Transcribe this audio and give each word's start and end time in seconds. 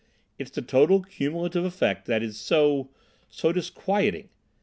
It's 0.39 0.49
the 0.49 0.63
total 0.63 1.03
cumulative 1.03 1.63
effect 1.63 2.07
that 2.07 2.23
is 2.23 2.35
so—so 2.39 3.51
disquieting." 3.51 4.29